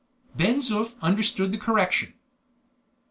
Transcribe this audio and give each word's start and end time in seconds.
Ben 0.35 0.61
Zoof 0.61 0.95
understood 0.99 1.51
the 1.51 1.59
correction. 1.59 2.15